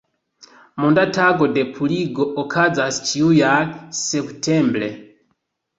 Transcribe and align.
Monda 0.79 1.03
Tago 1.17 1.49
de 1.59 1.65
Purigo 1.75 2.27
okazas 2.45 2.99
ĉiujare 3.11 3.97
septembre. 4.03 4.95